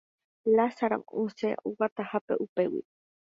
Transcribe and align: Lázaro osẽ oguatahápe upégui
Lázaro 0.55 0.97
osẽ 1.21 1.51
oguatahápe 1.67 2.33
upégui 2.43 2.83